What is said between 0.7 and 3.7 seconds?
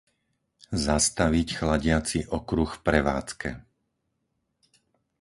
Zastaviť chladiaci okruh v prevádzke.